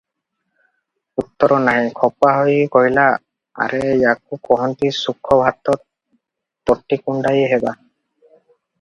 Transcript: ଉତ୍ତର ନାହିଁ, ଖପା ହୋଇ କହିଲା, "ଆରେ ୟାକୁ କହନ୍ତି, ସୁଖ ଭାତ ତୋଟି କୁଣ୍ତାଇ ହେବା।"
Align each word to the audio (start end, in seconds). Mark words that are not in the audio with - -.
ଉତ୍ତର 1.23 1.59
ନାହିଁ, 1.65 1.91
ଖପା 1.99 2.31
ହୋଇ 2.37 2.55
କହିଲା, 2.77 3.05
"ଆରେ 3.67 3.83
ୟାକୁ 4.07 4.41
କହନ୍ତି, 4.51 4.93
ସୁଖ 5.03 5.41
ଭାତ 5.45 5.79
ତୋଟି 5.81 7.03
କୁଣ୍ତାଇ 7.07 7.49
ହେବା।" 7.55 7.81